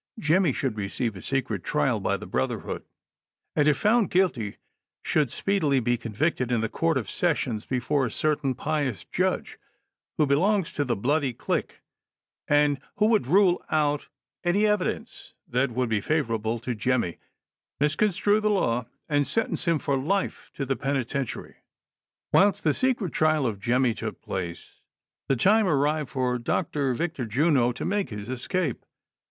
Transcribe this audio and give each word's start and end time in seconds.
Jemmy 0.17 0.51
should 0.51 0.77
receive 0.77 1.15
a 1.15 1.21
secret 1.21 1.63
trial 1.63 1.99
by 1.99 2.17
the 2.17 2.25
brotherhood, 2.25 2.83
and 3.55 3.67
if 3.67 3.77
found 3.77 4.09
guilty 4.09 4.57
should 5.03 5.29
speedily 5.29 5.79
be 5.79 5.95
convicted 5.95 6.51
in 6.51 6.61
the 6.61 6.69
court 6.69 6.97
of 6.97 7.07
sessions 7.07 7.67
before 7.67 8.07
a 8.07 8.09
cer 8.09 8.35
tain 8.35 8.55
pious 8.55 9.03
(V) 9.03 9.09
judge, 9.11 9.59
who 10.17 10.25
belongs 10.25 10.71
to 10.71 10.83
the 10.83 10.95
bloody 10.95 11.33
clique, 11.33 11.81
and 12.47 12.79
96 12.79 12.79
THE 12.79 12.79
SOCIAL 12.79 13.09
WAR 13.09 13.17
OF 13.17 13.27
1900; 13.27 13.33
OR, 13.37 13.37
who 13.37 13.37
would 13.37 13.37
rule 13.37 13.65
out 13.69 14.07
any 14.49 14.65
evidence 14.65 15.33
that 15.47 15.69
would 15.69 15.87
be 15.89 16.01
favorable 16.01 16.57
to 16.61 16.73
Jemmy, 16.73 17.19
misconstrue 17.79 18.39
the 18.39 18.49
law, 18.49 18.87
and 19.07 19.27
sentence 19.27 19.65
him 19.65 19.77
for 19.77 19.97
life 19.97 20.49
to 20.55 20.65
the 20.65 20.75
penitentiary. 20.75 21.57
Whilst 22.33 22.63
the 22.63 22.73
secret 22.73 23.13
trial 23.13 23.45
of 23.45 23.59
Jemmy 23.59 23.93
took 23.93 24.19
place, 24.19 24.81
the 25.27 25.35
time 25.35 25.67
arrived 25.67 26.09
for 26.09 26.39
Dr. 26.39 26.95
Victor 26.95 27.27
Juno 27.27 27.71
to 27.73 27.85
make 27.85 28.09
his 28.09 28.29
escape. 28.29 28.83